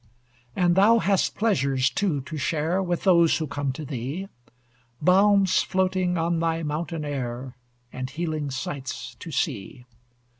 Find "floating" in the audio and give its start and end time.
5.61-6.17